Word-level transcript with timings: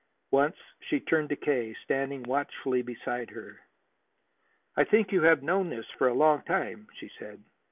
Once 0.31 0.55
she 0.89 0.99
turned 0.99 1.29
to 1.29 1.35
K., 1.35 1.75
standing 1.83 2.23
watchfully 2.23 2.81
beside 2.81 3.29
her. 3.29 3.59
"I 4.75 4.83
think 4.83 5.11
you 5.11 5.21
have 5.21 5.43
known 5.43 5.69
this 5.69 5.85
for 5.99 6.07
a 6.07 6.13
long 6.15 6.41
time," 6.41 6.87
she 6.97 7.09
said. 7.19 7.43